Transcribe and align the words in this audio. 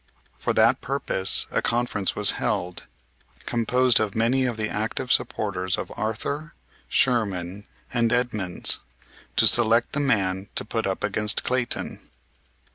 For 0.35 0.51
that 0.53 0.81
purpose 0.81 1.45
a 1.51 1.61
conference 1.61 2.15
was 2.15 2.31
held; 2.31 2.87
composed 3.45 3.99
of 3.99 4.15
many 4.15 4.45
of 4.45 4.57
the 4.57 4.67
active 4.67 5.11
supporters 5.11 5.77
of 5.77 5.91
Arthur, 5.95 6.55
Sherman, 6.89 7.67
and 7.93 8.11
Edmunds, 8.11 8.79
to 9.35 9.45
select 9.45 9.91
the 9.93 9.99
man 9.99 10.49
to 10.55 10.65
put 10.65 10.87
up 10.87 11.03
against 11.03 11.43
Clayton. 11.43 11.99